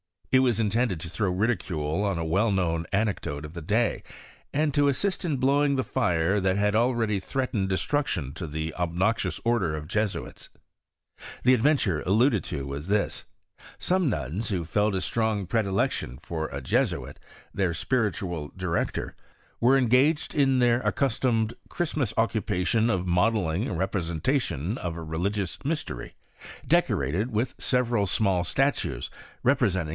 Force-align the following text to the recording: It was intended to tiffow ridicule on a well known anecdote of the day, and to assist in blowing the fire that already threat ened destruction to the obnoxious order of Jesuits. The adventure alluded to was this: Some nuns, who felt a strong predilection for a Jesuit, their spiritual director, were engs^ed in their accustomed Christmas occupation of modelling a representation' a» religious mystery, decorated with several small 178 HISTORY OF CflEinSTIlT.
It 0.31 0.39
was 0.39 0.61
intended 0.61 1.01
to 1.01 1.09
tiffow 1.09 1.29
ridicule 1.37 2.03
on 2.05 2.17
a 2.17 2.23
well 2.25 2.51
known 2.53 2.87
anecdote 2.93 3.43
of 3.43 3.53
the 3.53 3.61
day, 3.61 4.01
and 4.53 4.73
to 4.73 4.87
assist 4.87 5.25
in 5.25 5.37
blowing 5.37 5.75
the 5.75 5.83
fire 5.83 6.39
that 6.39 6.73
already 6.73 7.19
threat 7.19 7.51
ened 7.53 7.67
destruction 7.67 8.33
to 8.35 8.47
the 8.47 8.73
obnoxious 8.75 9.39
order 9.43 9.75
of 9.75 9.89
Jesuits. 9.89 10.49
The 11.43 11.53
adventure 11.53 12.01
alluded 12.03 12.45
to 12.45 12.65
was 12.65 12.87
this: 12.87 13.25
Some 13.77 14.09
nuns, 14.09 14.49
who 14.49 14.63
felt 14.63 14.95
a 14.95 15.01
strong 15.01 15.45
predilection 15.45 16.17
for 16.17 16.47
a 16.47 16.61
Jesuit, 16.61 17.19
their 17.53 17.73
spiritual 17.73 18.53
director, 18.55 19.15
were 19.59 19.79
engs^ed 19.79 20.33
in 20.33 20.59
their 20.59 20.79
accustomed 20.81 21.53
Christmas 21.69 22.11
occupation 22.17 22.89
of 22.89 23.05
modelling 23.05 23.67
a 23.67 23.73
representation' 23.73 24.77
a» 24.81 24.91
religious 24.93 25.63
mystery, 25.65 26.15
decorated 26.65 27.31
with 27.31 27.53
several 27.59 28.05
small 28.07 28.43
178 28.43 28.73
HISTORY 28.73 29.11
OF 29.11 29.17
CflEinSTIlT. 29.59 29.89